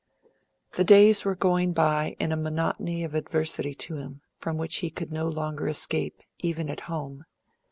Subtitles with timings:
[0.77, 4.89] The days were going by in a monotony of adversity to him, from which he
[4.89, 7.25] could no longer escape, even at home.